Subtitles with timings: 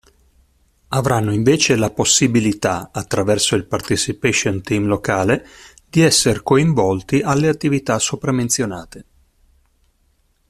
[0.87, 5.45] Avranno, invece, la possibilità, attraverso il participation team locale,
[5.87, 9.05] di esser coinvolti alle attività sopra menzionate.